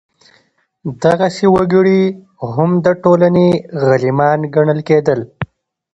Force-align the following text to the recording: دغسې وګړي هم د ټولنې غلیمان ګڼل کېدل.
دغسې 1.03 1.45
وګړي 1.55 2.01
هم 2.53 2.69
د 2.85 2.87
ټولنې 3.03 3.47
غلیمان 3.85 4.39
ګڼل 4.55 4.79
کېدل. 4.89 5.19